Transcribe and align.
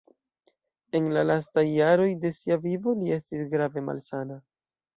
En 0.99 1.09
la 1.17 1.23
lastaj 1.31 1.65
jaroj 1.67 2.09
de 2.25 2.33
sia 2.39 2.59
vivo 2.65 2.97
li 3.05 3.17
estis 3.19 3.47
grave 3.55 3.87
malsana. 3.93 4.43